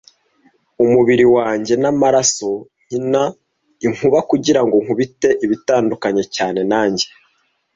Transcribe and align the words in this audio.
Umubiri 0.83 1.25
wanjye 1.35 1.73
namaraso 1.81 2.49
nkina 2.85 3.23
inkuba 3.85 4.19
kugirango 4.29 4.75
nkubite 4.83 5.29
ibitandukanye 5.45 6.23
cyane 6.35 6.59
nanjye, 6.71 7.05